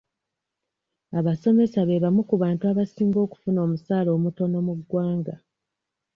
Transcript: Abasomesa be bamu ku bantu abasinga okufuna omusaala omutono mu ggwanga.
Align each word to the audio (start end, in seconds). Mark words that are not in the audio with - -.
Abasomesa 1.19 1.79
be 1.87 2.03
bamu 2.03 2.21
ku 2.29 2.35
bantu 2.43 2.63
abasinga 2.71 3.17
okufuna 3.25 3.59
omusaala 3.65 4.09
omutono 4.17 4.57
mu 4.67 4.73
ggwanga. 4.79 5.35